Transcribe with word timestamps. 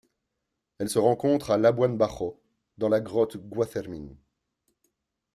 Elle 0.79 0.89
se 0.89 0.97
rencontre 0.97 1.51
à 1.51 1.59
Labuan 1.59 1.89
Bajo 1.95 2.41
dans 2.79 2.89
la 2.89 3.01
grotte 3.01 3.37
Gua 3.37 3.67
Cermin. 3.67 4.09